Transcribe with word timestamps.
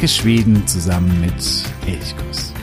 Entdecke 0.00 0.22
Schweden 0.22 0.66
zusammen 0.66 1.20
mit 1.20 1.34
Elchkuss. 1.86 2.54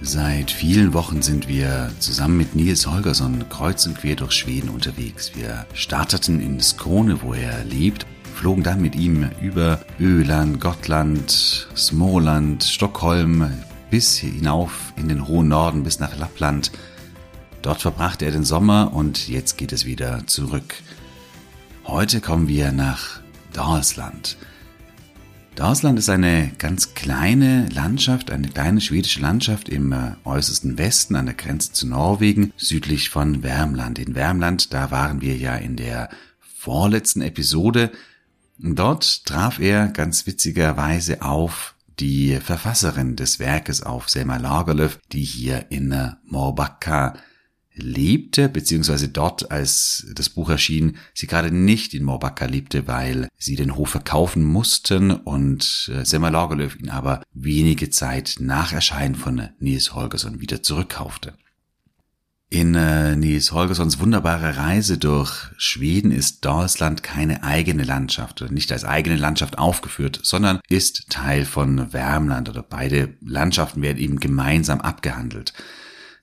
Seit 0.00 0.50
vielen 0.50 0.94
Wochen 0.94 1.20
sind 1.20 1.46
wir 1.46 1.90
zusammen 1.98 2.38
mit 2.38 2.54
Nils 2.54 2.86
Holgersson 2.86 3.50
kreuz 3.50 3.84
und 3.84 3.98
quer 3.98 4.16
durch 4.16 4.32
Schweden 4.32 4.70
unterwegs. 4.70 5.32
Wir 5.34 5.66
starteten 5.74 6.40
in 6.40 6.58
Skåne, 6.60 7.20
wo 7.20 7.34
er 7.34 7.62
lebt, 7.64 8.06
flogen 8.34 8.62
dann 8.62 8.82
mit 8.82 8.94
ihm 8.94 9.30
über 9.40 9.80
Öland, 9.98 10.60
Gotland, 10.60 11.68
Småland, 11.74 12.64
Stockholm 12.64 13.50
bis 13.90 14.16
hinauf 14.16 14.92
in 14.96 15.08
den 15.08 15.26
hohen 15.26 15.48
Norden 15.48 15.84
bis 15.84 16.00
nach 16.00 16.16
Lappland. 16.18 16.72
Dort 17.62 17.80
verbrachte 17.80 18.26
er 18.26 18.32
den 18.32 18.44
Sommer 18.44 18.92
und 18.92 19.28
jetzt 19.28 19.56
geht 19.56 19.72
es 19.72 19.86
wieder 19.86 20.26
zurück. 20.26 20.74
Heute 21.86 22.20
kommen 22.20 22.48
wir 22.48 22.72
nach 22.72 23.20
Dalsland. 23.52 24.36
Dalsland 25.54 25.98
ist 25.98 26.10
eine 26.10 26.50
ganz 26.58 26.94
kleine 26.94 27.68
Landschaft, 27.68 28.32
eine 28.32 28.48
kleine 28.48 28.80
schwedische 28.80 29.20
Landschaft 29.20 29.68
im 29.68 29.92
äh, 29.92 30.16
äußersten 30.24 30.76
Westen 30.78 31.14
an 31.14 31.26
der 31.26 31.36
Grenze 31.36 31.72
zu 31.72 31.86
Norwegen, 31.86 32.52
südlich 32.56 33.10
von 33.10 33.44
Wärmland. 33.44 34.00
In 34.00 34.16
Wärmland, 34.16 34.74
da 34.74 34.90
waren 34.90 35.20
wir 35.20 35.36
ja 35.36 35.54
in 35.54 35.76
der 35.76 36.10
vorletzten 36.40 37.22
Episode. 37.22 37.92
Dort 38.58 39.26
traf 39.26 39.58
er 39.58 39.88
ganz 39.88 40.26
witzigerweise 40.26 41.22
auf 41.22 41.74
die 41.98 42.38
Verfasserin 42.40 43.16
des 43.16 43.38
Werkes 43.38 43.82
auf 43.82 44.08
Selma 44.08 44.36
Lagerlöf, 44.36 44.98
die 45.12 45.22
hier 45.22 45.66
in 45.70 45.94
Morbacka 46.24 47.14
lebte, 47.74 48.48
beziehungsweise 48.48 49.08
dort, 49.08 49.50
als 49.50 50.06
das 50.14 50.28
Buch 50.28 50.48
erschien, 50.48 50.96
sie 51.12 51.26
gerade 51.26 51.50
nicht 51.50 51.92
in 51.94 52.04
Morbacka 52.04 52.46
lebte, 52.46 52.86
weil 52.86 53.28
sie 53.36 53.56
den 53.56 53.74
Hof 53.74 53.90
verkaufen 53.90 54.44
mussten 54.44 55.10
und 55.10 55.90
äh, 55.92 56.04
Selma 56.04 56.28
Lagerlöf 56.28 56.76
ihn 56.76 56.88
aber 56.88 57.22
wenige 57.32 57.90
Zeit 57.90 58.36
nach 58.38 58.72
Erscheinen 58.72 59.16
von 59.16 59.48
Nils 59.58 59.94
Holgersson 59.94 60.40
wieder 60.40 60.62
zurückkaufte. 60.62 61.34
In 62.50 62.74
äh, 62.74 63.16
Nils 63.16 63.52
Holgerssons 63.52 63.98
wunderbare 63.98 64.56
Reise 64.56 64.96
durch 64.98 65.50
Schweden 65.56 66.12
ist 66.12 66.44
Dalsland 66.44 67.02
keine 67.02 67.42
eigene 67.42 67.82
Landschaft 67.82 68.42
oder 68.42 68.52
nicht 68.52 68.70
als 68.70 68.84
eigene 68.84 69.16
Landschaft 69.16 69.58
aufgeführt, 69.58 70.20
sondern 70.22 70.60
ist 70.68 71.10
Teil 71.10 71.46
von 71.46 71.92
Wärmland 71.92 72.48
oder 72.48 72.62
beide 72.62 73.16
Landschaften 73.20 73.82
werden 73.82 73.98
eben 73.98 74.20
gemeinsam 74.20 74.80
abgehandelt. 74.80 75.52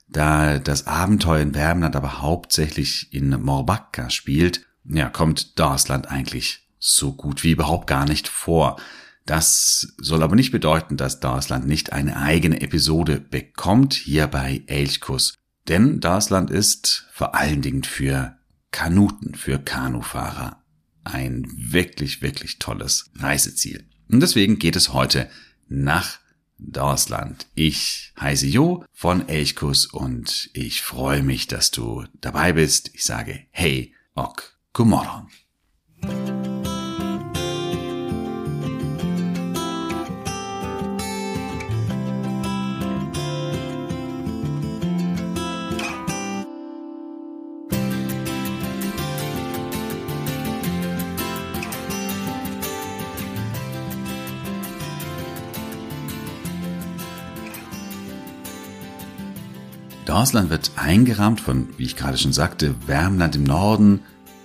Da 0.08 0.59
das 0.59 0.88
Abenteuer 0.88 1.42
in 1.42 1.55
Wärmland 1.55 1.95
aber 1.95 2.22
hauptsächlich 2.22 3.14
in 3.14 3.30
Morbacka 3.30 4.09
spielt, 4.09 4.66
ja, 4.86 5.09
kommt 5.09 5.59
Dalsland 5.59 6.09
eigentlich 6.09 6.67
so 6.80 7.14
gut 7.14 7.44
wie 7.44 7.52
überhaupt 7.52 7.88
gar 7.88 8.05
nicht 8.05 8.27
vor. 8.27 8.77
Das 9.25 9.94
soll 9.97 10.23
aber 10.23 10.36
nicht 10.36 10.52
bedeuten, 10.52 10.97
dass 10.97 11.19
Dalsland 11.19 11.67
nicht 11.67 11.94
eine 11.94 12.17
eigene 12.17 12.61
Episode 12.61 13.20
bekommt 13.20 13.93
hier 13.93 14.27
bei 14.27 14.64
Elchkuss. 14.67 15.36
Denn 15.71 16.02
Dalsland 16.02 16.52
ist 16.52 17.08
vor 17.14 17.33
allen 17.33 17.61
Dingen 17.61 17.86
für 17.86 18.37
Kanuten, 18.71 19.36
für 19.36 19.58
Kanufahrer 19.58 20.61
ein 21.05 21.48
wirklich, 21.55 22.21
wirklich 22.21 22.59
tolles 22.59 23.09
Reiseziel. 23.15 23.87
Und 24.11 24.20
deswegen 24.20 24.59
geht 24.59 24.76
es 24.76 24.92
heute 24.92 25.30
nach 25.70 26.20
Dorsland. 26.58 27.48
Ich 27.55 28.11
heiße 28.20 28.48
Jo 28.48 28.83
von 28.92 29.30
Elchkus 29.30 29.86
und 29.86 30.49
ich 30.52 30.82
freue 30.82 31.23
mich, 31.23 31.48
dass 31.48 31.71
du 31.71 32.03
dabei 32.20 32.52
bist. 32.52 32.92
Ich 32.93 33.05
sage 33.05 33.45
Hey, 33.52 33.95
ok, 34.14 34.43
Gumorron. 34.73 35.30
Dalsland 60.11 60.49
wird 60.49 60.72
eingerahmt 60.76 61.39
von, 61.39 61.70
wie 61.77 61.86
ich 61.86 61.95
gerade 61.95 62.17
schon 62.17 62.33
sagte, 62.33 62.76
Wärmland 62.86 63.33
im 63.38 63.45
Norden, 63.45 64.02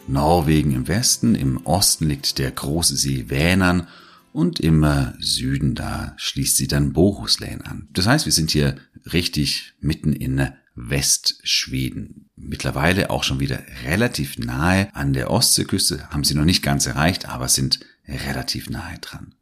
Norwegen 0.07 0.71
im 0.71 0.87
Westen, 0.87 1.35
im 1.35 1.67
Osten 1.67 2.07
liegt 2.07 2.39
der 2.39 2.53
große 2.53 2.97
See 2.97 3.25
Vänern 3.31 3.89
und 4.33 4.61
im 4.61 4.85
äh, 4.85 5.15
Süden, 5.19 5.75
da 5.75 6.15
schließt 6.19 6.57
sie 6.57 6.69
dann 6.69 6.93
Bohuslän 6.93 7.63
an. 7.63 7.89
Das 7.93 8.07
heißt, 8.07 8.27
wir 8.27 8.33
sind 8.33 8.53
hier 8.53 8.77
richtig 9.13 9.75
mitten 9.81 10.13
in 10.13 10.53
Westschweden. 10.77 12.31
Mittlerweile 12.37 13.11
auch 13.11 13.25
schon 13.25 13.41
wieder 13.41 13.61
relativ 13.85 14.39
nahe 14.39 14.95
an 14.95 15.15
der 15.15 15.33
Ostseeküste, 15.33 16.11
haben 16.11 16.23
sie 16.23 16.37
noch 16.37 16.45
nicht 16.45 16.63
ganz 16.63 16.87
erreicht, 16.87 17.29
aber 17.29 17.49
sind 17.49 17.81
relativ 18.07 18.71
nahe 18.71 19.01
dran. 19.01 19.35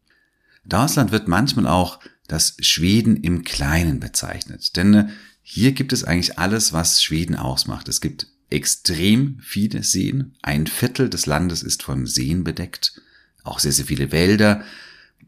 Dalsland 0.64 1.12
wird 1.12 1.28
manchmal 1.28 1.66
auch 1.66 2.00
das 2.28 2.56
Schweden 2.60 3.18
im 3.18 3.44
Kleinen 3.44 4.00
bezeichnet, 4.00 4.74
denn 4.78 4.94
äh, 4.94 5.08
hier 5.46 5.72
gibt 5.72 5.92
es 5.92 6.04
eigentlich 6.04 6.38
alles, 6.38 6.72
was 6.72 7.02
Schweden 7.02 7.36
ausmacht. 7.36 7.88
Es 7.88 8.00
gibt 8.00 8.28
extrem 8.48 9.38
viele 9.42 9.82
Seen. 9.82 10.34
Ein 10.40 10.66
Viertel 10.66 11.10
des 11.10 11.26
Landes 11.26 11.62
ist 11.62 11.82
von 11.82 12.06
Seen 12.06 12.44
bedeckt. 12.44 13.00
Auch 13.42 13.58
sehr, 13.58 13.72
sehr 13.72 13.84
viele 13.84 14.10
Wälder. 14.10 14.64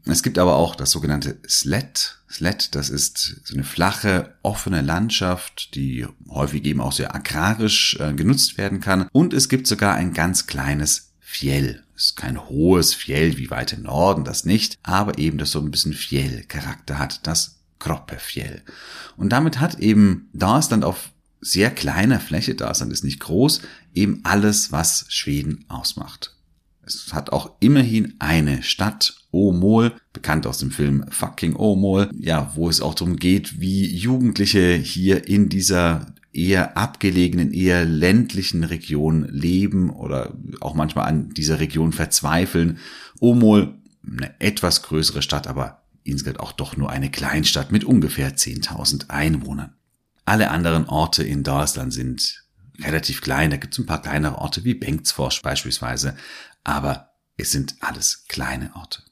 Es 0.05 0.23
gibt 0.23 0.39
aber 0.39 0.55
auch 0.55 0.75
das 0.75 0.89
sogenannte 0.89 1.37
Sled. 1.47 2.17
Sled, 2.31 2.73
das 2.73 2.89
ist 2.89 3.41
so 3.43 3.53
eine 3.53 3.63
flache, 3.63 4.33
offene 4.41 4.81
Landschaft, 4.81 5.75
die 5.75 6.07
häufig 6.27 6.65
eben 6.65 6.81
auch 6.81 6.93
sehr 6.93 7.13
agrarisch 7.13 7.97
äh, 7.99 8.13
genutzt 8.13 8.57
werden 8.57 8.79
kann. 8.79 9.07
Und 9.11 9.35
es 9.35 9.49
gibt 9.49 9.67
sogar 9.67 9.93
ein 9.93 10.13
ganz 10.13 10.47
kleines 10.47 11.13
Fjell. 11.19 11.83
Es 11.95 12.05
ist 12.05 12.15
kein 12.15 12.43
hohes 12.49 12.95
Fjell 12.95 13.37
wie 13.37 13.51
weit 13.51 13.73
im 13.73 13.83
Norden, 13.83 14.23
das 14.23 14.45
nicht, 14.45 14.79
aber 14.81 15.19
eben 15.19 15.37
das 15.37 15.51
so 15.51 15.59
ein 15.59 15.69
bisschen 15.69 15.93
Fjell-Charakter 15.93 16.97
hat. 16.97 17.27
Das 17.27 17.56
Kroppefjell. 17.79 18.63
Und 19.15 19.29
damit 19.29 19.59
hat 19.59 19.79
eben 19.79 20.29
Dalsland 20.33 20.83
auf 20.83 21.11
sehr 21.41 21.69
kleiner 21.69 22.19
Fläche, 22.19 22.55
Dalsland 22.55 22.91
ist 22.91 23.03
nicht 23.03 23.19
groß, 23.19 23.61
eben 23.93 24.21
alles, 24.23 24.71
was 24.71 25.05
Schweden 25.09 25.65
ausmacht. 25.67 26.33
Es 26.87 27.13
hat 27.13 27.31
auch 27.31 27.51
immerhin 27.59 28.15
eine 28.19 28.63
Stadt, 28.63 29.15
Åmål, 29.31 29.93
bekannt 30.13 30.47
aus 30.47 30.57
dem 30.59 30.71
Film 30.71 31.05
Fucking 31.09 31.55
Åmål, 31.55 32.09
ja, 32.17 32.53
wo 32.55 32.69
es 32.69 32.81
auch 32.81 32.95
darum 32.95 33.17
geht, 33.17 33.59
wie 33.59 33.93
Jugendliche 33.93 34.73
hier 34.73 35.27
in 35.27 35.49
dieser 35.49 36.13
eher 36.31 36.77
abgelegenen, 36.77 37.51
eher 37.51 37.83
ländlichen 37.83 38.63
Region 38.63 39.27
leben 39.29 39.89
oder 39.89 40.33
auch 40.61 40.75
manchmal 40.75 41.07
an 41.07 41.29
dieser 41.31 41.59
Region 41.59 41.91
verzweifeln. 41.91 42.77
Åmål, 43.19 43.75
eine 44.09 44.39
etwas 44.39 44.83
größere 44.83 45.21
Stadt, 45.21 45.47
aber 45.47 45.81
insgesamt 46.07 46.39
auch 46.39 46.51
doch 46.51 46.77
nur 46.77 46.89
eine 46.89 47.11
Kleinstadt 47.11 47.71
mit 47.71 47.83
ungefähr 47.83 48.35
10.000 48.35 49.09
Einwohnern. 49.09 49.73
Alle 50.25 50.51
anderen 50.51 50.87
Orte 50.87 51.23
in 51.23 51.43
Dalsland 51.43 51.93
sind 51.93 52.43
relativ 52.79 53.21
klein. 53.21 53.49
Da 53.49 53.57
gibt 53.57 53.73
es 53.73 53.79
ein 53.79 53.85
paar 53.85 54.01
kleinere 54.01 54.39
Orte 54.39 54.63
wie 54.63 54.73
Bengtsfors 54.73 55.41
beispielsweise, 55.41 56.15
aber 56.63 57.11
es 57.37 57.51
sind 57.51 57.75
alles 57.79 58.25
kleine 58.27 58.75
Orte. 58.75 59.03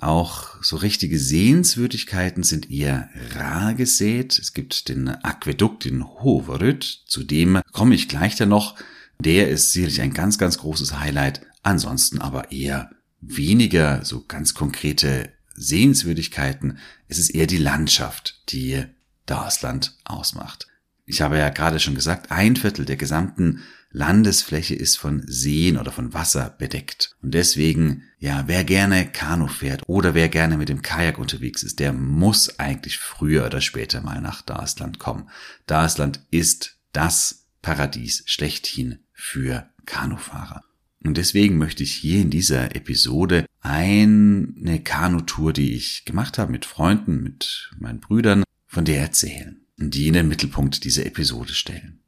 Auch 0.00 0.62
so 0.62 0.76
richtige 0.76 1.18
Sehenswürdigkeiten 1.18 2.42
sind 2.42 2.70
eher 2.70 3.10
rar 3.34 3.74
gesät. 3.74 4.38
Es 4.38 4.54
gibt 4.54 4.88
den 4.88 5.08
Aquädukt 5.08 5.84
in 5.84 6.04
Hoverud, 6.04 6.82
zu 7.06 7.22
dem 7.22 7.60
komme 7.72 7.94
ich 7.94 8.08
gleich 8.08 8.34
dann 8.34 8.48
noch. 8.48 8.76
Der 9.18 9.50
ist 9.50 9.72
sicherlich 9.72 10.00
ein 10.00 10.14
ganz, 10.14 10.38
ganz 10.38 10.56
großes 10.58 10.98
Highlight. 10.98 11.42
Ansonsten 11.62 12.18
aber 12.18 12.50
eher 12.50 12.90
weniger 13.20 14.02
so 14.04 14.24
ganz 14.24 14.54
konkrete 14.54 15.30
Sehenswürdigkeiten, 15.60 16.78
es 17.08 17.18
ist 17.18 17.30
eher 17.30 17.46
die 17.46 17.58
Landschaft, 17.58 18.42
die 18.50 18.84
Dalsland 19.26 19.96
ausmacht. 20.04 20.66
Ich 21.04 21.20
habe 21.22 21.38
ja 21.38 21.50
gerade 21.50 21.80
schon 21.80 21.94
gesagt, 21.94 22.30
ein 22.30 22.56
Viertel 22.56 22.84
der 22.84 22.96
gesamten 22.96 23.62
Landesfläche 23.92 24.74
ist 24.74 24.96
von 24.96 25.24
Seen 25.26 25.76
oder 25.76 25.90
von 25.90 26.14
Wasser 26.14 26.54
bedeckt. 26.56 27.16
Und 27.22 27.34
deswegen, 27.34 28.04
ja, 28.18 28.44
wer 28.46 28.62
gerne 28.62 29.10
Kanu 29.10 29.48
fährt 29.48 29.82
oder 29.86 30.14
wer 30.14 30.28
gerne 30.28 30.56
mit 30.56 30.68
dem 30.68 30.82
Kajak 30.82 31.18
unterwegs 31.18 31.64
ist, 31.64 31.80
der 31.80 31.92
muss 31.92 32.58
eigentlich 32.60 32.98
früher 32.98 33.46
oder 33.46 33.60
später 33.60 34.00
mal 34.00 34.20
nach 34.20 34.42
Dalsland 34.42 35.00
kommen. 35.00 35.28
Dalsland 35.66 36.20
ist 36.30 36.76
das 36.92 37.46
Paradies 37.62 38.22
schlechthin 38.26 39.00
für 39.12 39.68
Kanufahrer. 39.86 40.62
Und 41.04 41.16
deswegen 41.16 41.56
möchte 41.56 41.82
ich 41.82 41.92
hier 41.92 42.20
in 42.20 42.30
dieser 42.30 42.76
Episode 42.76 43.46
eine 43.60 44.80
Kanutour, 44.84 45.52
die 45.52 45.74
ich 45.74 46.04
gemacht 46.04 46.38
habe 46.38 46.52
mit 46.52 46.66
Freunden, 46.66 47.22
mit 47.22 47.70
meinen 47.78 48.00
Brüdern, 48.00 48.44
von 48.66 48.84
der 48.84 49.00
erzählen 49.00 49.66
und 49.78 49.94
die 49.94 50.08
in 50.08 50.14
den 50.14 50.28
Mittelpunkt 50.28 50.84
dieser 50.84 51.06
Episode 51.06 51.54
stellen. 51.54 52.00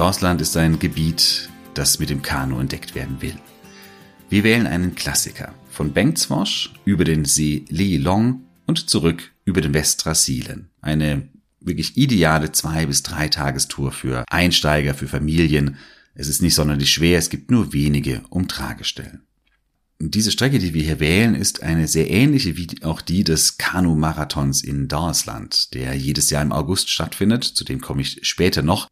Dorsland 0.00 0.40
ist 0.40 0.56
ein 0.56 0.78
Gebiet, 0.78 1.50
das 1.74 1.98
mit 1.98 2.08
dem 2.08 2.22
Kanu 2.22 2.58
entdeckt 2.58 2.94
werden 2.94 3.20
will. 3.20 3.34
Wir 4.30 4.44
wählen 4.44 4.66
einen 4.66 4.94
Klassiker 4.94 5.54
von 5.68 5.92
Bengtswash 5.92 6.72
über 6.86 7.04
den 7.04 7.26
See 7.26 7.66
Li 7.68 7.98
Long 7.98 8.44
und 8.64 8.88
zurück 8.88 9.30
über 9.44 9.60
den 9.60 9.74
Westra 9.74 10.14
Sielen. 10.14 10.70
Eine 10.80 11.28
wirklich 11.60 11.98
ideale 11.98 12.50
zwei 12.50 12.86
bis 12.86 13.02
drei 13.02 13.28
Tagestour 13.28 13.92
für 13.92 14.24
Einsteiger, 14.30 14.94
für 14.94 15.06
Familien. 15.06 15.76
Es 16.14 16.28
ist 16.28 16.40
nicht 16.40 16.54
sonderlich 16.54 16.90
schwer, 16.90 17.18
es 17.18 17.28
gibt 17.28 17.50
nur 17.50 17.74
wenige 17.74 18.22
Umtragestellen. 18.30 19.26
Diese 19.98 20.30
Strecke, 20.30 20.58
die 20.60 20.72
wir 20.72 20.82
hier 20.82 21.00
wählen, 21.00 21.34
ist 21.34 21.62
eine 21.62 21.86
sehr 21.88 22.08
ähnliche 22.08 22.56
wie 22.56 22.68
auch 22.84 23.02
die 23.02 23.22
des 23.22 23.58
Kanu-Marathons 23.58 24.64
in 24.64 24.88
Dorsland, 24.88 25.74
der 25.74 25.94
jedes 25.94 26.30
Jahr 26.30 26.40
im 26.40 26.52
August 26.52 26.88
stattfindet. 26.88 27.44
Zu 27.44 27.64
dem 27.64 27.82
komme 27.82 28.00
ich 28.00 28.20
später 28.22 28.62
noch. 28.62 28.88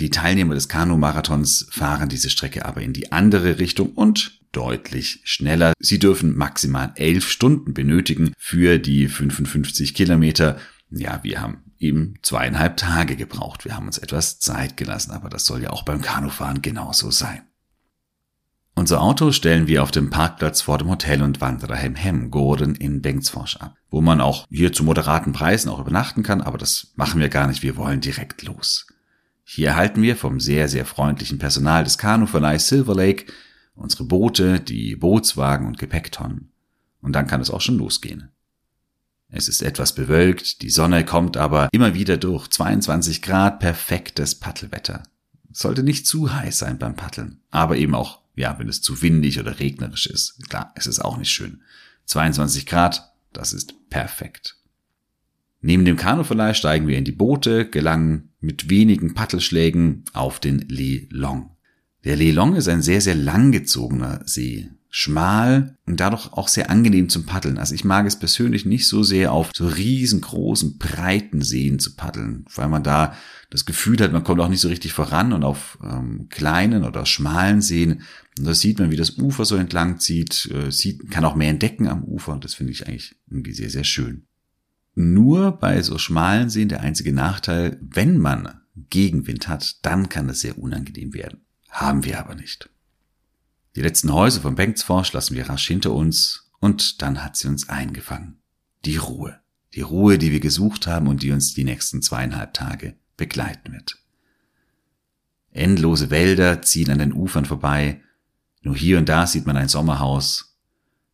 Die 0.00 0.08
Teilnehmer 0.08 0.54
des 0.54 0.70
Kanu-Marathons 0.70 1.66
fahren 1.70 2.08
diese 2.08 2.30
Strecke 2.30 2.64
aber 2.64 2.80
in 2.80 2.94
die 2.94 3.12
andere 3.12 3.58
Richtung 3.58 3.92
und 3.92 4.40
deutlich 4.50 5.20
schneller. 5.24 5.74
Sie 5.78 5.98
dürfen 5.98 6.34
maximal 6.34 6.92
elf 6.94 7.28
Stunden 7.28 7.74
benötigen 7.74 8.32
für 8.38 8.78
die 8.78 9.08
55 9.08 9.92
Kilometer. 9.92 10.58
Ja, 10.90 11.20
wir 11.22 11.42
haben 11.42 11.58
eben 11.78 12.14
zweieinhalb 12.22 12.78
Tage 12.78 13.14
gebraucht. 13.14 13.66
Wir 13.66 13.76
haben 13.76 13.86
uns 13.86 13.98
etwas 13.98 14.38
Zeit 14.38 14.78
gelassen, 14.78 15.10
aber 15.10 15.28
das 15.28 15.44
soll 15.44 15.62
ja 15.62 15.70
auch 15.70 15.82
beim 15.82 16.00
Kanufahren 16.00 16.62
genauso 16.62 17.10
sein. 17.10 17.42
Unser 18.74 19.02
Auto 19.02 19.32
stellen 19.32 19.66
wir 19.66 19.82
auf 19.82 19.90
dem 19.90 20.08
Parkplatz 20.08 20.62
vor 20.62 20.78
dem 20.78 20.88
Hotel 20.88 21.22
und 21.22 21.42
Wandererheim 21.42 21.94
Hemgorden 21.94 22.74
in 22.74 23.02
Bengtsfors 23.02 23.56
ab, 23.60 23.76
wo 23.90 24.00
man 24.00 24.22
auch 24.22 24.46
hier 24.48 24.72
zu 24.72 24.82
moderaten 24.82 25.34
Preisen 25.34 25.68
auch 25.68 25.80
übernachten 25.80 26.22
kann, 26.22 26.40
aber 26.40 26.56
das 26.56 26.92
machen 26.96 27.20
wir 27.20 27.28
gar 27.28 27.46
nicht, 27.48 27.62
wir 27.62 27.76
wollen 27.76 28.00
direkt 28.00 28.42
los. 28.44 28.86
Hier 29.52 29.70
erhalten 29.70 30.00
wir 30.00 30.14
vom 30.14 30.38
sehr, 30.38 30.68
sehr 30.68 30.86
freundlichen 30.86 31.38
Personal 31.38 31.82
des 31.82 31.98
Kanuverleihs 31.98 32.68
Silver 32.68 32.94
Lake 32.94 33.32
unsere 33.74 34.04
Boote, 34.04 34.60
die 34.60 34.94
Bootswagen 34.94 35.66
und 35.66 35.76
Gepäcktonnen. 35.76 36.52
Und 37.00 37.14
dann 37.14 37.26
kann 37.26 37.40
es 37.40 37.50
auch 37.50 37.60
schon 37.60 37.76
losgehen. 37.76 38.28
Es 39.28 39.48
ist 39.48 39.62
etwas 39.62 39.92
bewölkt, 39.96 40.62
die 40.62 40.70
Sonne 40.70 41.04
kommt 41.04 41.36
aber 41.36 41.68
immer 41.72 41.94
wieder 41.94 42.16
durch. 42.16 42.46
22 42.46 43.22
Grad, 43.22 43.58
perfektes 43.58 44.36
Paddelwetter. 44.36 45.02
sollte 45.50 45.82
nicht 45.82 46.06
zu 46.06 46.32
heiß 46.32 46.56
sein 46.56 46.78
beim 46.78 46.94
Paddeln, 46.94 47.40
aber 47.50 47.76
eben 47.76 47.96
auch, 47.96 48.20
ja, 48.36 48.56
wenn 48.60 48.68
es 48.68 48.82
zu 48.82 49.02
windig 49.02 49.40
oder 49.40 49.58
regnerisch 49.58 50.06
ist. 50.06 50.48
Klar, 50.48 50.72
es 50.76 50.86
ist 50.86 51.00
auch 51.00 51.16
nicht 51.16 51.30
schön. 51.30 51.60
22 52.04 52.66
Grad, 52.66 53.12
das 53.32 53.52
ist 53.52 53.74
perfekt. 53.90 54.58
Neben 55.60 55.84
dem 55.84 55.96
Kanuverleih 55.96 56.54
steigen 56.54 56.86
wir 56.86 56.96
in 56.96 57.04
die 57.04 57.10
Boote, 57.10 57.68
gelangen 57.68 58.29
mit 58.40 58.70
wenigen 58.70 59.14
Paddelschlägen 59.14 60.04
auf 60.12 60.40
den 60.40 60.60
Li 60.68 61.08
Long. 61.10 61.56
Der 62.04 62.16
Li 62.16 62.30
Long 62.30 62.56
ist 62.56 62.68
ein 62.68 62.82
sehr, 62.82 63.00
sehr 63.00 63.14
langgezogener 63.14 64.22
See. 64.24 64.70
Schmal 64.92 65.76
und 65.86 66.00
dadurch 66.00 66.32
auch 66.32 66.48
sehr 66.48 66.68
angenehm 66.68 67.08
zum 67.08 67.24
Paddeln. 67.24 67.58
Also 67.58 67.76
ich 67.76 67.84
mag 67.84 68.06
es 68.06 68.18
persönlich 68.18 68.66
nicht 68.66 68.88
so 68.88 69.04
sehr 69.04 69.30
auf 69.30 69.50
so 69.54 69.68
riesengroßen, 69.68 70.78
breiten 70.78 71.42
Seen 71.42 71.78
zu 71.78 71.94
paddeln, 71.94 72.44
weil 72.56 72.68
man 72.68 72.82
da 72.82 73.14
das 73.50 73.66
Gefühl 73.66 74.00
hat, 74.00 74.12
man 74.12 74.24
kommt 74.24 74.40
auch 74.40 74.48
nicht 74.48 74.60
so 74.60 74.66
richtig 74.68 74.92
voran 74.92 75.32
und 75.32 75.44
auf 75.44 75.78
ähm, 75.84 76.26
kleinen 76.28 76.82
oder 76.82 77.06
schmalen 77.06 77.60
Seen, 77.60 78.02
und 78.40 78.46
da 78.46 78.54
sieht 78.54 78.78
man, 78.78 78.90
wie 78.90 78.96
das 78.96 79.18
Ufer 79.18 79.44
so 79.44 79.56
entlang 79.56 80.00
zieht, 80.00 80.50
äh, 80.50 80.72
sieht, 80.72 81.10
kann 81.10 81.24
auch 81.24 81.34
mehr 81.34 81.50
entdecken 81.50 81.88
am 81.88 82.02
Ufer 82.04 82.32
und 82.32 82.44
das 82.44 82.54
finde 82.54 82.72
ich 82.72 82.86
eigentlich 82.86 83.14
irgendwie 83.28 83.52
sehr, 83.52 83.70
sehr 83.70 83.84
schön. 83.84 84.26
Nur 85.00 85.52
bei 85.52 85.80
so 85.80 85.96
schmalen 85.96 86.50
Seen 86.50 86.68
der 86.68 86.82
einzige 86.82 87.14
Nachteil, 87.14 87.78
wenn 87.80 88.18
man 88.18 88.60
Gegenwind 88.90 89.48
hat, 89.48 89.84
dann 89.84 90.10
kann 90.10 90.28
es 90.28 90.40
sehr 90.40 90.58
unangenehm 90.58 91.14
werden. 91.14 91.46
Haben 91.70 92.04
wir 92.04 92.18
aber 92.18 92.34
nicht. 92.34 92.68
Die 93.76 93.80
letzten 93.80 94.12
Häuser 94.12 94.42
von 94.42 94.56
Bengtsforsch 94.56 95.12
lassen 95.14 95.36
wir 95.36 95.48
rasch 95.48 95.66
hinter 95.66 95.92
uns 95.92 96.50
und 96.60 97.00
dann 97.00 97.24
hat 97.24 97.36
sie 97.36 97.48
uns 97.48 97.70
eingefangen. 97.70 98.40
Die 98.84 98.96
Ruhe. 98.96 99.40
Die 99.74 99.80
Ruhe, 99.80 100.18
die 100.18 100.32
wir 100.32 100.40
gesucht 100.40 100.86
haben 100.86 101.06
und 101.06 101.22
die 101.22 101.30
uns 101.30 101.54
die 101.54 101.64
nächsten 101.64 102.02
zweieinhalb 102.02 102.52
Tage 102.52 102.96
begleiten 103.16 103.72
wird. 103.72 103.96
Endlose 105.50 106.10
Wälder 106.10 106.60
ziehen 106.60 106.90
an 106.90 106.98
den 106.98 107.14
Ufern 107.14 107.46
vorbei. 107.46 108.02
Nur 108.62 108.76
hier 108.76 108.98
und 108.98 109.08
da 109.08 109.26
sieht 109.26 109.46
man 109.46 109.56
ein 109.56 109.68
Sommerhaus. 109.68 110.58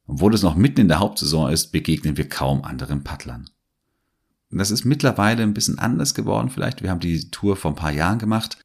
Obwohl 0.06 0.34
es 0.34 0.42
noch 0.42 0.56
mitten 0.56 0.80
in 0.80 0.88
der 0.88 0.98
Hauptsaison 0.98 1.52
ist, 1.52 1.70
begegnen 1.70 2.16
wir 2.16 2.28
kaum 2.28 2.64
anderen 2.64 3.04
Paddlern. 3.04 3.48
Das 4.50 4.70
ist 4.70 4.84
mittlerweile 4.84 5.42
ein 5.42 5.54
bisschen 5.54 5.78
anders 5.78 6.14
geworden 6.14 6.50
vielleicht. 6.50 6.82
Wir 6.82 6.90
haben 6.90 7.00
die 7.00 7.30
Tour 7.30 7.56
vor 7.56 7.72
ein 7.72 7.76
paar 7.76 7.92
Jahren 7.92 8.18
gemacht. 8.18 8.58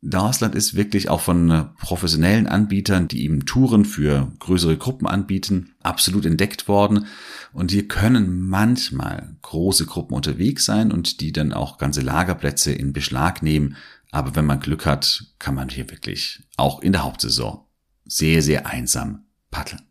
Darsland 0.00 0.54
ist 0.54 0.74
wirklich 0.74 1.08
auch 1.08 1.20
von 1.20 1.50
äh, 1.50 1.64
professionellen 1.80 2.46
Anbietern, 2.46 3.08
die 3.08 3.24
ihm 3.24 3.46
Touren 3.46 3.84
für 3.84 4.30
größere 4.38 4.76
Gruppen 4.76 5.08
anbieten, 5.08 5.74
absolut 5.82 6.24
entdeckt 6.24 6.68
worden. 6.68 7.06
Und 7.52 7.72
hier 7.72 7.88
können 7.88 8.40
manchmal 8.40 9.36
große 9.42 9.86
Gruppen 9.86 10.14
unterwegs 10.14 10.64
sein 10.64 10.92
und 10.92 11.20
die 11.20 11.32
dann 11.32 11.52
auch 11.52 11.78
ganze 11.78 12.00
Lagerplätze 12.00 12.72
in 12.72 12.92
Beschlag 12.92 13.42
nehmen. 13.42 13.76
Aber 14.12 14.36
wenn 14.36 14.46
man 14.46 14.60
Glück 14.60 14.86
hat, 14.86 15.34
kann 15.40 15.56
man 15.56 15.68
hier 15.68 15.90
wirklich 15.90 16.44
auch 16.56 16.80
in 16.80 16.92
der 16.92 17.02
Hauptsaison 17.02 17.64
sehr, 18.04 18.40
sehr 18.40 18.66
einsam 18.66 19.24
paddeln. 19.50 19.82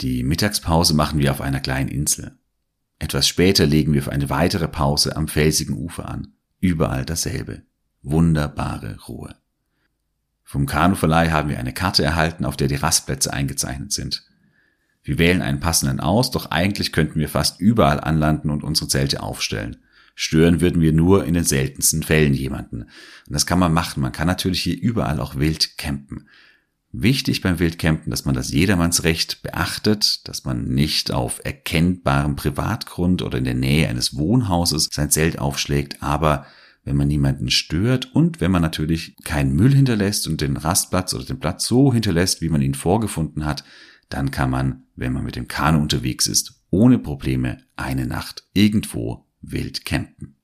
Die 0.00 0.22
Mittagspause 0.22 0.94
machen 0.94 1.18
wir 1.18 1.32
auf 1.32 1.40
einer 1.40 1.60
kleinen 1.60 1.88
Insel. 1.88 2.38
Etwas 3.02 3.26
später 3.26 3.66
legen 3.66 3.94
wir 3.94 4.04
für 4.04 4.12
eine 4.12 4.30
weitere 4.30 4.68
Pause 4.68 5.16
am 5.16 5.26
felsigen 5.26 5.76
Ufer 5.76 6.08
an. 6.08 6.34
Überall 6.60 7.04
dasselbe. 7.04 7.62
Wunderbare 8.02 8.96
Ruhe. 9.08 9.34
Vom 10.44 10.66
Kanuverleih 10.66 11.32
haben 11.32 11.48
wir 11.48 11.58
eine 11.58 11.74
Karte 11.74 12.04
erhalten, 12.04 12.44
auf 12.44 12.56
der 12.56 12.68
die 12.68 12.76
Rastplätze 12.76 13.32
eingezeichnet 13.32 13.90
sind. 13.90 14.24
Wir 15.02 15.18
wählen 15.18 15.42
einen 15.42 15.58
passenden 15.58 15.98
aus, 15.98 16.30
doch 16.30 16.52
eigentlich 16.52 16.92
könnten 16.92 17.18
wir 17.18 17.28
fast 17.28 17.60
überall 17.60 17.98
anlanden 17.98 18.50
und 18.50 18.62
unsere 18.62 18.86
Zelte 18.86 19.20
aufstellen. 19.20 19.78
Stören 20.14 20.60
würden 20.60 20.80
wir 20.80 20.92
nur 20.92 21.24
in 21.24 21.34
den 21.34 21.42
seltensten 21.42 22.04
Fällen 22.04 22.34
jemanden. 22.34 22.82
Und 22.82 22.92
das 23.26 23.46
kann 23.46 23.58
man 23.58 23.72
machen. 23.72 24.00
Man 24.00 24.12
kann 24.12 24.28
natürlich 24.28 24.62
hier 24.62 24.80
überall 24.80 25.18
auch 25.18 25.34
wild 25.34 25.76
campen. 25.76 26.28
Wichtig 26.94 27.40
beim 27.40 27.58
Wildcampen, 27.58 28.10
dass 28.10 28.26
man 28.26 28.34
das 28.34 28.52
Jedermannsrecht 28.52 29.42
beachtet, 29.42 30.28
dass 30.28 30.44
man 30.44 30.64
nicht 30.64 31.10
auf 31.10 31.40
erkennbarem 31.42 32.36
Privatgrund 32.36 33.22
oder 33.22 33.38
in 33.38 33.44
der 33.44 33.54
Nähe 33.54 33.88
eines 33.88 34.14
Wohnhauses 34.14 34.90
sein 34.92 35.10
Zelt 35.10 35.38
aufschlägt, 35.38 36.02
aber 36.02 36.46
wenn 36.84 36.96
man 36.96 37.08
niemanden 37.08 37.50
stört 37.50 38.14
und 38.14 38.42
wenn 38.42 38.50
man 38.50 38.60
natürlich 38.60 39.16
keinen 39.24 39.54
Müll 39.54 39.74
hinterlässt 39.74 40.28
und 40.28 40.42
den 40.42 40.58
Rastplatz 40.58 41.14
oder 41.14 41.24
den 41.24 41.38
Platz 41.38 41.66
so 41.66 41.94
hinterlässt, 41.94 42.42
wie 42.42 42.50
man 42.50 42.60
ihn 42.60 42.74
vorgefunden 42.74 43.46
hat, 43.46 43.64
dann 44.10 44.30
kann 44.30 44.50
man, 44.50 44.82
wenn 44.94 45.14
man 45.14 45.24
mit 45.24 45.36
dem 45.36 45.48
Kanu 45.48 45.80
unterwegs 45.80 46.26
ist, 46.26 46.60
ohne 46.68 46.98
Probleme 46.98 47.58
eine 47.74 48.06
Nacht 48.06 48.44
irgendwo 48.52 49.24
wild 49.40 49.86
campen. 49.86 50.36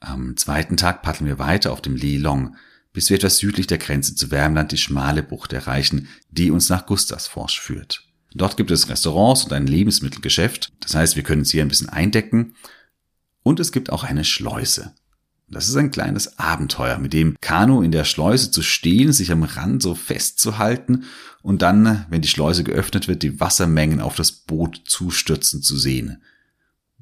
Am 0.00 0.36
zweiten 0.36 0.78
Tag 0.78 1.02
paddeln 1.02 1.26
wir 1.26 1.38
weiter 1.38 1.72
auf 1.72 1.82
dem 1.82 1.96
Li 1.96 2.16
Long 2.16 2.54
bis 2.98 3.10
wir 3.10 3.16
etwas 3.16 3.38
südlich 3.38 3.68
der 3.68 3.78
Grenze 3.78 4.16
zu 4.16 4.32
Wärmland 4.32 4.72
die 4.72 4.76
schmale 4.76 5.22
Bucht 5.22 5.52
erreichen, 5.52 6.08
die 6.32 6.50
uns 6.50 6.68
nach 6.68 6.84
Gustavsforsch 6.84 7.60
führt. 7.60 8.02
Dort 8.34 8.56
gibt 8.56 8.72
es 8.72 8.88
Restaurants 8.88 9.44
und 9.44 9.52
ein 9.52 9.68
Lebensmittelgeschäft, 9.68 10.72
das 10.80 10.96
heißt, 10.96 11.14
wir 11.14 11.22
können 11.22 11.42
uns 11.42 11.52
hier 11.52 11.62
ein 11.62 11.68
bisschen 11.68 11.88
eindecken. 11.88 12.56
Und 13.44 13.60
es 13.60 13.70
gibt 13.70 13.90
auch 13.90 14.02
eine 14.02 14.24
Schleuse. 14.24 14.96
Das 15.48 15.68
ist 15.68 15.76
ein 15.76 15.92
kleines 15.92 16.40
Abenteuer, 16.40 16.98
mit 16.98 17.12
dem 17.12 17.36
Kanu 17.40 17.82
in 17.82 17.92
der 17.92 18.02
Schleuse 18.02 18.50
zu 18.50 18.62
stehen, 18.62 19.12
sich 19.12 19.30
am 19.30 19.44
Rand 19.44 19.80
so 19.80 19.94
festzuhalten 19.94 21.04
und 21.42 21.62
dann, 21.62 22.04
wenn 22.10 22.22
die 22.22 22.26
Schleuse 22.26 22.64
geöffnet 22.64 23.06
wird, 23.06 23.22
die 23.22 23.38
Wassermengen 23.38 24.00
auf 24.00 24.16
das 24.16 24.32
Boot 24.32 24.82
zustürzen 24.86 25.62
zu 25.62 25.76
sehen. 25.76 26.20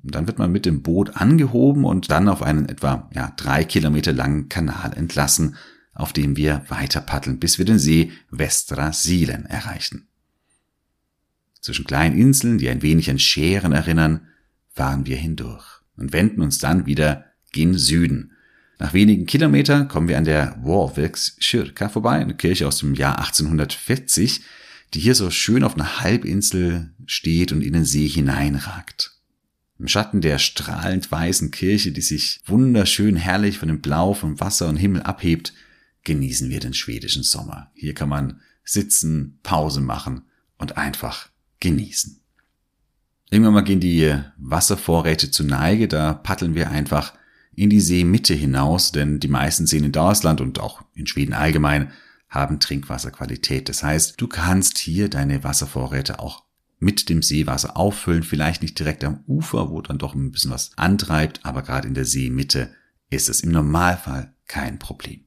Und 0.03 0.15
dann 0.15 0.26
wird 0.26 0.38
man 0.38 0.53
mit 0.53 0.67
dem 0.67 0.83
Boot 0.83 1.17
angehoben 1.17 1.87
und 1.87 2.11
dann 2.11 2.29
auf 2.29 2.43
einen 2.43 2.69
etwa 2.69 3.09
ja, 3.15 3.33
drei 3.38 3.65
Kilometer 3.65 4.12
langen 4.12 4.50
Kanal 4.50 4.93
entlassen, 4.93 5.57
auf 5.97 6.12
dem 6.12 6.37
wir 6.37 6.62
weiter 6.69 7.00
paddeln, 7.00 7.38
bis 7.38 7.59
wir 7.59 7.65
den 7.65 7.79
See 7.79 8.12
Vestra 8.31 8.93
Sielen 8.93 9.47
erreichen. 9.47 10.07
Zwischen 11.61 11.87
kleinen 11.87 12.17
Inseln, 12.17 12.59
die 12.59 12.69
ein 12.69 12.83
wenig 12.83 13.11
an 13.11 13.19
Scheren 13.19 13.73
erinnern, 13.73 14.29
fahren 14.73 15.07
wir 15.07 15.17
hindurch 15.17 15.65
und 15.97 16.12
wenden 16.12 16.43
uns 16.43 16.59
dann 16.59 16.87
wieder 16.87 17.25
gen 17.50 17.76
Süden. 17.76 18.33
Nach 18.79 18.93
wenigen 18.93 19.26
Kilometern 19.26 19.88
kommen 19.88 20.07
wir 20.07 20.19
an 20.19 20.25
der 20.25 20.57
Warwicks 20.62 21.38
Kyrka 21.41 21.88
vorbei, 21.88 22.21
eine 22.21 22.37
Kirche 22.37 22.69
aus 22.69 22.79
dem 22.79 22.95
Jahr 22.95 23.19
1840, 23.19 24.43
die 24.93 25.00
hier 25.00 25.15
so 25.15 25.31
schön 25.31 25.65
auf 25.65 25.75
einer 25.75 26.00
Halbinsel 26.00 26.91
steht 27.07 27.53
und 27.53 27.62
in 27.62 27.73
den 27.73 27.87
See 27.87 28.07
hineinragt. 28.07 29.12
Im 29.79 29.88
Schatten 29.88 30.21
der 30.21 30.38
strahlend 30.38 31.11
weißen 31.11 31.50
Kirche, 31.50 31.93
die 31.93 32.00
sich 32.03 32.41
wunderschön 32.47 33.17
herrlich 33.17 33.59
von 33.59 33.69
dem 33.69 33.81
Blau 33.81 34.15
vom 34.15 34.38
Wasser 34.41 34.69
und 34.69 34.76
Himmel 34.76 35.03
abhebt, 35.03 35.53
genießen 36.07 36.49
wir 36.49 36.61
den 36.61 36.73
schwedischen 36.73 37.23
Sommer. 37.23 37.71
Hier 37.75 37.93
kann 37.93 38.09
man 38.09 38.41
sitzen, 38.65 39.39
Pause 39.43 39.81
machen 39.83 40.23
und 40.57 40.79
einfach 40.79 41.29
genießen. 41.61 42.21
Irgendwann 43.29 43.55
mal 43.55 43.65
gehen 43.65 43.81
die 43.81 44.17
Wasservorräte 44.39 45.31
zu 45.31 45.45
Neige, 45.45 45.89
da 45.89 46.15
paddeln 46.15 46.55
wir 46.55 46.71
einfach 46.71 47.13
in 47.55 47.71
die 47.71 47.81
Seemitte 47.81 48.35
hinaus, 48.35 48.93
denn 48.93 49.19
die 49.19 49.29
meisten 49.29 49.67
Seen 49.67 49.85
in 49.85 49.93
Deutschland 49.93 50.41
und 50.41 50.61
auch 50.61 50.83
in 50.95 51.07
Schweden 51.07 51.35
allgemein 51.35 51.91
haben 52.29 52.61
Trinkwasserqualität. 52.61 53.69
Das 53.69 53.83
heißt, 53.83 54.21
du 54.21 54.29
kannst 54.29 54.79
hier 54.79 55.09
deine 55.09 55.43
Wasservorräte 55.43 56.21
auch 56.21 56.45
mit 56.79 57.09
dem 57.09 57.23
Seewasser 57.23 57.77
auffüllen, 57.77 58.23
vielleicht 58.23 58.63
nicht 58.63 58.79
direkt 58.79 59.03
am 59.03 59.25
Ufer, 59.27 59.71
wo 59.71 59.81
dann 59.81 59.99
doch 59.99 60.15
ein 60.15 60.31
bisschen 60.31 60.51
was 60.51 60.71
antreibt, 60.77 61.41
aber 61.45 61.63
gerade 61.63 61.89
in 61.89 61.95
der 61.95 62.05
Seemitte 62.05 62.75
ist 63.11 63.29
es 63.29 63.41
im 63.41 63.51
Normalfall 63.51 64.35
kein 64.47 64.79
Problem. 64.79 65.25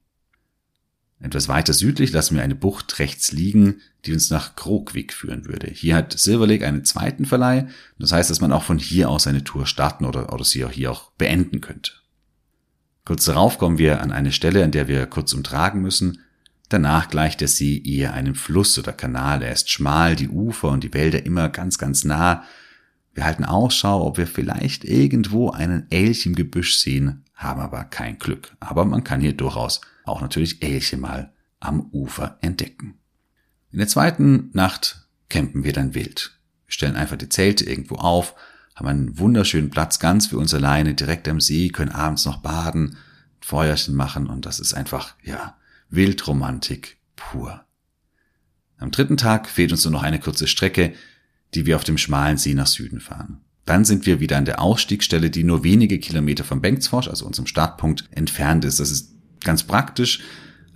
Etwas 1.21 1.49
weiter 1.49 1.73
südlich 1.73 2.13
lassen 2.13 2.35
wir 2.35 2.43
eine 2.43 2.55
Bucht 2.55 2.97
rechts 2.99 3.33
liegen, 3.33 3.81
die 4.05 4.13
uns 4.13 4.29
nach 4.29 4.55
Krogvik 4.55 5.13
führen 5.13 5.45
würde. 5.45 5.67
Hier 5.67 5.95
hat 5.95 6.17
Silver 6.17 6.47
Lake 6.47 6.65
einen 6.65 6.85
zweiten 6.85 7.25
Verleih. 7.25 7.67
Das 7.97 8.13
heißt, 8.13 8.29
dass 8.29 8.39
man 8.39 8.53
auch 8.53 8.63
von 8.63 8.79
hier 8.79 9.09
aus 9.09 9.27
eine 9.27 9.43
Tour 9.43 9.65
starten 9.65 10.05
oder, 10.05 10.31
oder 10.31 10.45
sie 10.45 10.63
auch 10.63 10.71
hier 10.71 10.91
auch 10.91 11.11
beenden 11.17 11.59
könnte. 11.59 11.91
Kurz 13.03 13.25
darauf 13.25 13.57
kommen 13.57 13.77
wir 13.77 14.01
an 14.01 14.11
eine 14.11 14.31
Stelle, 14.31 14.63
an 14.63 14.71
der 14.71 14.87
wir 14.87 15.05
kurz 15.07 15.33
umtragen 15.33 15.81
müssen. 15.81 16.19
Danach 16.69 17.09
gleicht 17.09 17.41
der 17.41 17.47
See 17.47 17.81
eher 17.83 18.13
einem 18.13 18.35
Fluss 18.35 18.77
oder 18.77 18.93
Kanal. 18.93 19.41
Er 19.41 19.51
ist 19.51 19.69
schmal, 19.69 20.15
die 20.15 20.29
Ufer 20.29 20.69
und 20.69 20.83
die 20.83 20.93
Wälder 20.93 21.25
immer 21.25 21.49
ganz, 21.49 21.77
ganz 21.77 22.05
nah. 22.05 22.43
Wir 23.13 23.25
halten 23.25 23.43
Ausschau, 23.43 24.05
ob 24.05 24.17
wir 24.17 24.27
vielleicht 24.27 24.85
irgendwo 24.85 25.49
einen 25.49 25.87
Elch 25.89 26.25
im 26.25 26.35
Gebüsch 26.35 26.77
sehen, 26.77 27.25
haben 27.33 27.59
aber 27.59 27.83
kein 27.83 28.19
Glück. 28.19 28.55
Aber 28.59 28.85
man 28.85 29.03
kann 29.03 29.19
hier 29.19 29.33
durchaus 29.33 29.81
auch 30.09 30.21
natürlich 30.21 30.61
Elche 30.61 30.97
mal 30.97 31.33
am 31.59 31.89
Ufer 31.91 32.37
entdecken. 32.41 32.95
In 33.71 33.79
der 33.79 33.87
zweiten 33.87 34.49
Nacht 34.53 35.07
campen 35.29 35.63
wir 35.63 35.73
dann 35.73 35.93
wild. 35.93 36.39
Wir 36.65 36.73
stellen 36.73 36.95
einfach 36.95 37.17
die 37.17 37.29
Zelte 37.29 37.65
irgendwo 37.65 37.95
auf, 37.95 38.35
haben 38.75 38.87
einen 38.87 39.19
wunderschönen 39.19 39.69
Platz 39.69 39.99
ganz 39.99 40.27
für 40.27 40.37
uns 40.37 40.53
alleine, 40.53 40.93
direkt 40.93 41.27
am 41.27 41.41
See, 41.41 41.69
können 41.69 41.91
abends 41.91 42.25
noch 42.25 42.37
baden, 42.37 42.97
Feuerchen 43.41 43.95
machen 43.95 44.27
und 44.27 44.45
das 44.45 44.59
ist 44.59 44.73
einfach, 44.73 45.15
ja, 45.23 45.57
Wildromantik 45.89 46.97
pur. 47.15 47.65
Am 48.77 48.91
dritten 48.91 49.17
Tag 49.17 49.49
fehlt 49.49 49.71
uns 49.71 49.83
nur 49.83 49.91
noch 49.91 50.03
eine 50.03 50.19
kurze 50.19 50.47
Strecke, 50.47 50.93
die 51.53 51.65
wir 51.65 51.75
auf 51.75 51.83
dem 51.83 51.97
schmalen 51.97 52.37
See 52.37 52.53
nach 52.53 52.67
Süden 52.67 53.01
fahren. 53.01 53.41
Dann 53.65 53.85
sind 53.85 54.05
wir 54.05 54.19
wieder 54.19 54.37
an 54.37 54.45
der 54.45 54.61
Ausstiegsstelle, 54.61 55.29
die 55.29 55.43
nur 55.43 55.63
wenige 55.63 55.99
Kilometer 55.99 56.43
vom 56.43 56.61
Bengtsfors, 56.61 57.07
also 57.07 57.25
unserem 57.25 57.47
Startpunkt, 57.47 58.07
entfernt 58.11 58.65
ist. 58.65 58.79
Das 58.79 58.89
ist 58.89 59.13
ganz 59.41 59.63
praktisch, 59.63 60.21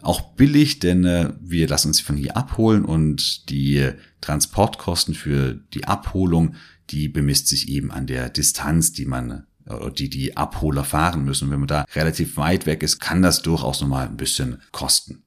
auch 0.02 0.34
billig, 0.36 0.80
denn 0.80 1.06
äh, 1.06 1.34
wir 1.40 1.68
lassen 1.68 1.90
uns 1.90 2.00
von 2.00 2.18
hier 2.18 2.36
abholen 2.36 2.84
und 2.84 3.50
die 3.50 3.90
Transportkosten 4.22 5.14
für 5.14 5.54
die 5.74 5.86
Abholung, 5.86 6.56
die 6.90 7.08
bemisst 7.08 7.48
sich 7.48 7.70
eben 7.70 7.92
an 7.92 8.08
der 8.08 8.30
Distanz, 8.30 8.92
die 8.92 9.06
man 9.06 9.46
die 9.98 10.10
die 10.10 10.36
Abholer 10.36 10.84
fahren 10.84 11.24
müssen. 11.24 11.50
Wenn 11.50 11.60
man 11.60 11.68
da 11.68 11.86
relativ 11.96 12.38
weit 12.38 12.66
weg 12.66 12.84
ist, 12.84 13.00
kann 13.00 13.22
das 13.22 13.42
durchaus 13.42 13.82
nochmal 13.82 14.08
ein 14.08 14.18
bisschen 14.18 14.62
kosten. 14.72 15.24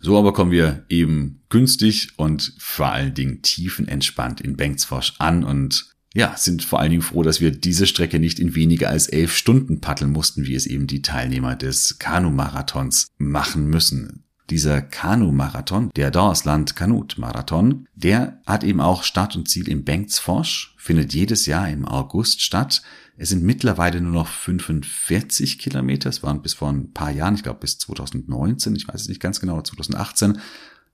So 0.00 0.16
aber 0.18 0.32
kommen 0.32 0.52
wir 0.52 0.84
eben 0.88 1.42
günstig 1.48 2.10
und 2.16 2.54
vor 2.58 2.92
allen 2.92 3.14
Dingen 3.14 3.42
tiefenentspannt 3.42 4.40
in 4.40 4.56
Bengtsfors 4.56 5.14
an 5.18 5.42
und 5.42 5.90
ja, 6.18 6.34
sind 6.36 6.64
vor 6.64 6.80
allen 6.80 6.90
Dingen 6.90 7.02
froh, 7.02 7.22
dass 7.22 7.40
wir 7.40 7.52
diese 7.52 7.86
Strecke 7.86 8.18
nicht 8.18 8.40
in 8.40 8.56
weniger 8.56 8.90
als 8.90 9.06
elf 9.06 9.36
Stunden 9.36 9.80
paddeln 9.80 10.10
mussten, 10.10 10.46
wie 10.46 10.56
es 10.56 10.66
eben 10.66 10.88
die 10.88 11.00
Teilnehmer 11.00 11.54
des 11.54 12.00
Kanu-Marathons 12.00 13.06
machen 13.18 13.68
müssen. 13.68 14.24
Dieser 14.50 14.82
Kanu-Marathon, 14.82 15.90
der 15.94 16.10
Dorsland 16.10 16.74
Kanut-Marathon, 16.74 17.86
der 17.94 18.40
hat 18.46 18.64
eben 18.64 18.80
auch 18.80 19.04
Start 19.04 19.36
und 19.36 19.48
Ziel 19.48 19.68
in 19.68 19.84
Bengtsfors, 19.84 20.70
findet 20.76 21.14
jedes 21.14 21.46
Jahr 21.46 21.68
im 21.68 21.84
August 21.84 22.42
statt. 22.42 22.82
Es 23.16 23.28
sind 23.28 23.44
mittlerweile 23.44 24.00
nur 24.00 24.12
noch 24.12 24.26
45 24.26 25.60
Kilometer. 25.60 26.10
Es 26.10 26.24
waren 26.24 26.42
bis 26.42 26.54
vor 26.54 26.68
ein 26.68 26.92
paar 26.94 27.12
Jahren, 27.12 27.36
ich 27.36 27.44
glaube 27.44 27.60
bis 27.60 27.78
2019, 27.78 28.74
ich 28.74 28.88
weiß 28.88 29.02
es 29.02 29.08
nicht 29.08 29.20
ganz 29.20 29.38
genau, 29.38 29.62
2018 29.62 30.40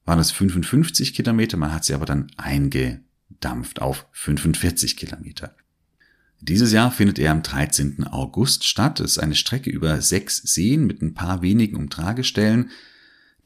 waren 0.05 0.19
es 0.19 0.33
55 0.33 1.15
Kilometer. 1.15 1.57
Man 1.57 1.73
hat 1.73 1.87
sie 1.87 1.95
aber 1.95 2.05
dann 2.05 2.31
eingedampft 3.45 3.81
auf 3.81 4.07
45 4.13 4.97
Kilometer. 4.97 5.55
Dieses 6.41 6.73
Jahr 6.73 6.91
findet 6.91 7.19
er 7.19 7.33
am 7.33 7.43
13. 7.43 8.07
August 8.07 8.65
statt. 8.65 9.01
Es 9.01 9.13
ist 9.13 9.19
eine 9.19 9.35
Strecke 9.35 9.71
über 9.71 10.01
sechs 10.03 10.39
Seen 10.39 10.87
mit 10.87 11.01
ein 11.01 11.15
paar 11.15 11.43
wenigen 11.43 11.77
Umtragestellen. 11.77 12.71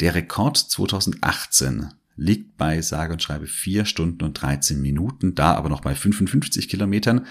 Der 0.01 0.15
Rekord 0.15 0.57
2018 0.57 1.91
liegt 2.17 2.57
bei 2.57 2.83
sage 2.83 3.13
und 3.13 3.23
schreibe 3.23 3.47
4 3.47 3.85
Stunden 3.85 4.25
und 4.25 4.41
13 4.41 4.81
Minuten, 4.81 5.37
da 5.37 5.55
aber 5.55 5.69
noch 5.69 5.81
bei 5.81 5.95
55 5.95 6.69
Kilometern. 6.69 7.27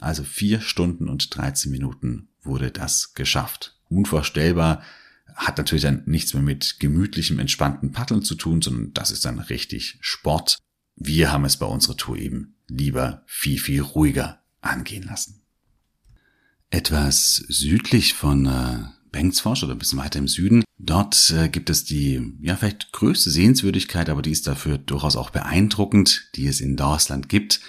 Also 0.00 0.24
4 0.24 0.60
Stunden 0.60 1.08
und 1.08 1.36
13 1.36 1.70
Minuten 1.70 2.28
wurde 2.42 2.72
das 2.72 3.14
geschafft. 3.14 3.78
Unvorstellbar, 3.88 4.82
hat 5.36 5.58
natürlich 5.58 5.84
dann 5.84 6.02
nichts 6.06 6.34
mehr 6.34 6.42
mit 6.42 6.80
gemütlichem, 6.80 7.38
entspannten 7.38 7.92
Paddeln 7.92 8.22
zu 8.22 8.34
tun, 8.34 8.60
sondern 8.60 8.92
das 8.92 9.12
ist 9.12 9.24
dann 9.24 9.38
richtig 9.38 9.98
Sport. 10.00 10.58
Wir 10.96 11.32
haben 11.32 11.44
es 11.44 11.56
bei 11.56 11.66
unserer 11.66 11.96
Tour 11.96 12.16
eben 12.16 12.54
lieber 12.68 13.22
viel, 13.26 13.58
viel 13.58 13.80
ruhiger 13.82 14.40
angehen 14.60 15.04
lassen. 15.04 15.42
Etwas 16.70 17.44
südlich 17.48 18.14
von 18.14 18.46
äh, 18.46 18.84
Bengtsfors 19.10 19.62
oder 19.62 19.72
ein 19.72 19.78
bisschen 19.78 19.98
weiter 19.98 20.18
im 20.18 20.28
Süden. 20.28 20.64
Dort 20.78 21.30
äh, 21.30 21.48
gibt 21.48 21.70
es 21.70 21.84
die, 21.84 22.34
ja, 22.40 22.56
vielleicht 22.56 22.92
größte 22.92 23.30
Sehenswürdigkeit, 23.30 24.08
aber 24.08 24.22
die 24.22 24.30
ist 24.30 24.46
dafür 24.46 24.78
durchaus 24.78 25.16
auch 25.16 25.30
beeindruckend, 25.30 26.30
die 26.34 26.46
es 26.46 26.60
in 26.60 26.76
Dorsland 26.76 27.28
gibt. 27.28 27.60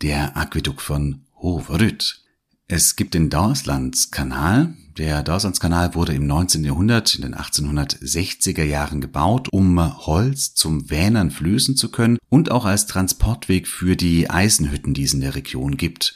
Der 0.00 0.36
Aquädukt 0.36 0.80
von 0.80 1.26
Hoverud. 1.36 2.22
Es 2.70 2.96
gibt 2.96 3.14
den 3.14 3.30
Dauerslandskanal. 3.30 4.74
Der 4.98 5.22
Dauerslandskanal 5.22 5.94
wurde 5.94 6.12
im 6.12 6.26
19. 6.26 6.64
Jahrhundert, 6.64 7.14
in 7.14 7.22
den 7.22 7.34
1860er 7.34 8.62
Jahren 8.62 9.00
gebaut, 9.00 9.48
um 9.50 10.06
Holz 10.06 10.52
zum 10.52 10.90
Wähnern 10.90 11.30
flößen 11.30 11.76
zu 11.76 11.90
können 11.90 12.18
und 12.28 12.50
auch 12.50 12.66
als 12.66 12.86
Transportweg 12.86 13.66
für 13.66 13.96
die 13.96 14.28
Eisenhütten, 14.28 14.92
die 14.92 15.04
es 15.04 15.14
in 15.14 15.22
der 15.22 15.34
Region 15.34 15.78
gibt. 15.78 16.14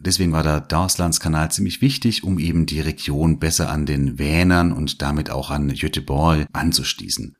Deswegen 0.00 0.30
war 0.30 0.44
der 0.44 0.60
Dauerslandskanal 0.60 1.50
ziemlich 1.50 1.82
wichtig, 1.82 2.22
um 2.22 2.38
eben 2.38 2.66
die 2.66 2.80
Region 2.80 3.40
besser 3.40 3.68
an 3.68 3.84
den 3.84 4.20
Wähnern 4.20 4.72
und 4.72 5.02
damit 5.02 5.30
auch 5.30 5.50
an 5.50 5.74
Göteborg 5.74 6.46
anzuschließen. 6.52 7.34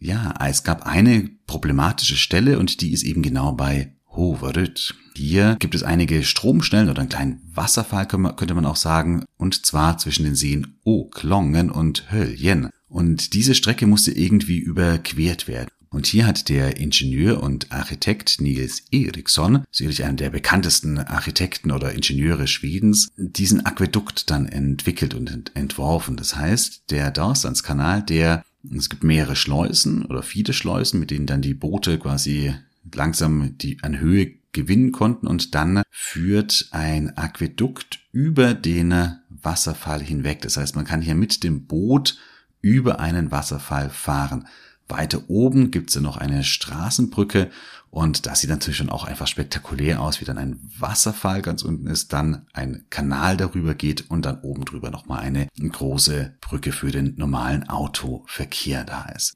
Ja, 0.00 0.32
es 0.48 0.64
gab 0.64 0.86
eine 0.86 1.28
problematische 1.46 2.16
Stelle 2.16 2.58
und 2.58 2.80
die 2.80 2.92
ist 2.92 3.02
eben 3.02 3.20
genau 3.20 3.52
bei 3.52 3.97
Hoverud. 4.18 4.94
Hier 5.14 5.56
gibt 5.58 5.74
es 5.74 5.82
einige 5.82 6.22
Stromstellen 6.22 6.90
oder 6.90 7.00
einen 7.00 7.08
kleinen 7.08 7.40
Wasserfall, 7.54 8.06
könnte 8.06 8.54
man 8.54 8.66
auch 8.66 8.76
sagen, 8.76 9.24
und 9.36 9.64
zwar 9.64 9.96
zwischen 9.98 10.24
den 10.24 10.34
Seen 10.34 10.78
Oklongen 10.84 11.70
und 11.70 12.12
Höljen. 12.12 12.70
Und 12.88 13.34
diese 13.34 13.54
Strecke 13.54 13.86
musste 13.86 14.12
irgendwie 14.12 14.58
überquert 14.58 15.48
werden. 15.48 15.70
Und 15.90 16.06
hier 16.06 16.26
hat 16.26 16.48
der 16.50 16.76
Ingenieur 16.76 17.42
und 17.42 17.72
Architekt 17.72 18.40
Nils 18.40 18.82
Eriksson, 18.90 19.64
sicherlich 19.70 20.04
einer 20.04 20.16
der 20.16 20.30
bekanntesten 20.30 20.98
Architekten 20.98 21.70
oder 21.70 21.92
Ingenieure 21.92 22.46
Schwedens, 22.46 23.08
diesen 23.16 23.64
Aquädukt 23.64 24.30
dann 24.30 24.46
entwickelt 24.46 25.14
und 25.14 25.52
entworfen. 25.54 26.16
Das 26.16 26.36
heißt, 26.36 26.90
der 26.90 27.10
Dorstandskanal, 27.10 28.02
der, 28.02 28.44
es 28.76 28.90
gibt 28.90 29.02
mehrere 29.02 29.36
Schleusen 29.36 30.04
oder 30.04 30.22
viele 30.22 30.52
Schleusen, 30.52 31.00
mit 31.00 31.10
denen 31.10 31.26
dann 31.26 31.40
die 31.40 31.54
Boote 31.54 31.98
quasi 31.98 32.54
langsam 32.94 33.56
die 33.58 33.82
an 33.82 33.98
Höhe 33.98 34.38
gewinnen 34.52 34.92
konnten 34.92 35.26
und 35.26 35.54
dann 35.54 35.82
führt 35.90 36.68
ein 36.72 37.16
Aquädukt 37.16 38.00
über 38.12 38.54
den 38.54 39.18
Wasserfall 39.28 40.02
hinweg. 40.02 40.42
Das 40.42 40.56
heißt, 40.56 40.74
man 40.74 40.84
kann 40.84 41.02
hier 41.02 41.14
mit 41.14 41.44
dem 41.44 41.66
Boot 41.66 42.18
über 42.60 42.98
einen 43.00 43.30
Wasserfall 43.30 43.90
fahren. 43.90 44.46
Weiter 44.88 45.28
oben 45.28 45.70
gibt's 45.70 45.94
ja 45.94 46.00
noch 46.00 46.16
eine 46.16 46.42
Straßenbrücke 46.42 47.50
und 47.90 48.26
das 48.26 48.40
sieht 48.40 48.50
natürlich 48.50 48.78
schon 48.78 48.90
auch 48.90 49.04
einfach 49.04 49.26
spektakulär 49.26 50.00
aus, 50.00 50.20
wie 50.20 50.24
dann 50.24 50.38
ein 50.38 50.58
Wasserfall 50.78 51.42
ganz 51.42 51.62
unten 51.62 51.86
ist, 51.86 52.12
dann 52.12 52.46
ein 52.52 52.86
Kanal 52.90 53.36
darüber 53.36 53.74
geht 53.74 54.10
und 54.10 54.24
dann 54.24 54.40
oben 54.40 54.64
drüber 54.64 54.90
nochmal 54.90 55.20
eine 55.20 55.48
große 55.58 56.34
Brücke 56.40 56.72
für 56.72 56.90
den 56.90 57.14
normalen 57.16 57.68
Autoverkehr 57.68 58.84
da 58.84 59.04
ist. 59.14 59.34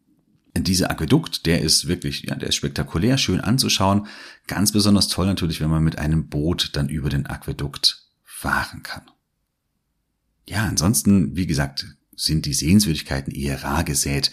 Dieser 0.54 0.90
Aquädukt, 0.90 1.46
der 1.46 1.62
ist 1.62 1.88
wirklich, 1.88 2.24
ja, 2.24 2.34
der 2.34 2.50
ist 2.50 2.56
spektakulär, 2.56 3.16
schön 3.16 3.40
anzuschauen. 3.40 4.06
Ganz 4.46 4.72
besonders 4.72 5.08
toll 5.08 5.26
natürlich, 5.26 5.60
wenn 5.60 5.70
man 5.70 5.82
mit 5.82 5.98
einem 5.98 6.28
Boot 6.28 6.70
dann 6.74 6.88
über 6.88 7.08
den 7.08 7.26
Aquädukt 7.26 8.06
fahren 8.22 8.82
kann. 8.82 9.02
Ja, 10.46 10.66
ansonsten, 10.66 11.36
wie 11.36 11.46
gesagt, 11.46 11.86
sind 12.14 12.44
die 12.44 12.52
Sehenswürdigkeiten 12.52 13.32
eher 13.32 13.64
rar 13.64 13.84
gesät. 13.84 14.30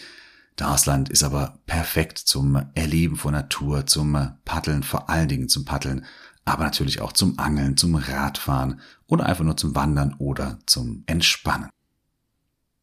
Dasland 0.56 1.08
ist 1.08 1.22
aber 1.22 1.58
perfekt 1.64 2.18
zum 2.18 2.66
Erleben 2.74 3.16
von 3.16 3.32
Natur, 3.32 3.86
zum 3.86 4.36
Paddeln, 4.44 4.82
vor 4.82 5.08
allen 5.08 5.28
Dingen 5.28 5.48
zum 5.48 5.64
Paddeln, 5.64 6.04
aber 6.44 6.64
natürlich 6.64 7.00
auch 7.00 7.12
zum 7.12 7.38
Angeln, 7.38 7.78
zum 7.78 7.94
Radfahren 7.94 8.80
oder 9.06 9.24
einfach 9.24 9.44
nur 9.44 9.56
zum 9.56 9.74
Wandern 9.74 10.14
oder 10.18 10.58
zum 10.66 11.04
Entspannen. 11.06 11.70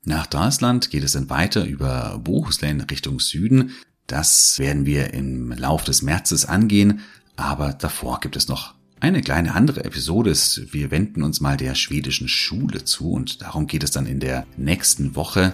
Nach 0.07 0.25
Dalsland 0.25 0.89
geht 0.89 1.03
es 1.03 1.11
dann 1.11 1.29
weiter 1.29 1.65
über 1.65 2.17
Bohuslän 2.23 2.79
Richtung 2.79 3.19
Süden. 3.19 3.71
Das 4.07 4.57
werden 4.57 4.85
wir 4.85 5.13
im 5.13 5.51
Lauf 5.51 5.83
des 5.83 6.01
Märzes 6.01 6.45
angehen, 6.45 7.01
aber 7.35 7.73
davor 7.73 8.21
gibt 8.21 8.37
es 8.37 8.47
noch 8.47 8.73
eine 9.01 9.19
kleine 9.19 9.53
andere 9.53 9.83
Episode. 9.83 10.31
Wir 10.71 10.91
wenden 10.91 11.23
uns 11.23 11.41
mal 11.41 11.57
der 11.57 11.75
schwedischen 11.75 12.29
Schule 12.29 12.85
zu 12.85 13.11
und 13.11 13.41
darum 13.41 13.67
geht 13.67 13.83
es 13.83 13.91
dann 13.91 14.05
in 14.05 14.21
der 14.21 14.47
nächsten 14.55 15.17
Woche. 15.17 15.53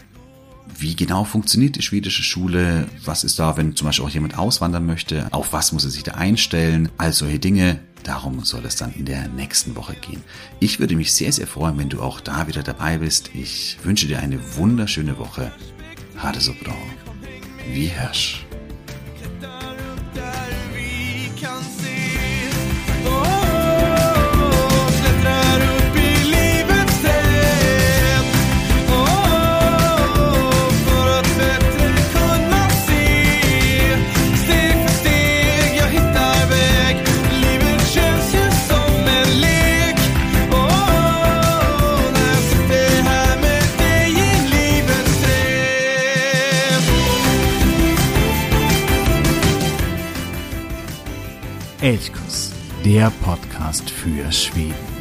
Wie 0.77 0.95
genau 0.95 1.23
funktioniert 1.23 1.75
die 1.75 1.81
schwedische 1.81 2.23
Schule? 2.23 2.87
Was 3.05 3.23
ist 3.23 3.39
da, 3.39 3.57
wenn 3.57 3.75
zum 3.75 3.87
Beispiel 3.87 4.05
auch 4.05 4.09
jemand 4.09 4.37
auswandern 4.37 4.85
möchte? 4.85 5.27
Auf 5.31 5.53
was 5.53 5.71
muss 5.71 5.85
er 5.85 5.91
sich 5.91 6.03
da 6.03 6.13
einstellen? 6.13 6.89
All 6.97 7.13
solche 7.13 7.39
Dinge. 7.39 7.79
Darum 8.03 8.43
soll 8.43 8.65
es 8.65 8.75
dann 8.75 8.93
in 8.93 9.05
der 9.05 9.29
nächsten 9.29 9.75
Woche 9.75 9.95
gehen. 9.95 10.21
Ich 10.59 10.79
würde 10.79 10.95
mich 10.95 11.13
sehr, 11.13 11.31
sehr 11.31 11.47
freuen, 11.47 11.77
wenn 11.77 11.89
du 11.89 12.01
auch 12.01 12.19
da 12.19 12.47
wieder 12.47 12.63
dabei 12.63 12.97
bist. 12.97 13.31
Ich 13.33 13.77
wünsche 13.83 14.07
dir 14.07 14.19
eine 14.19 14.39
wunderschöne 14.57 15.17
Woche. 15.17 15.51
Hade 16.17 16.41
so 16.41 16.53
bra. 16.53 16.75
Wie 17.71 17.85
Hirsch. 17.85 18.42
Elchkuss, 54.03 54.11
der 54.11 54.11
Podcast 54.11 54.11
für 54.11 54.31
Schweden. 54.31 54.92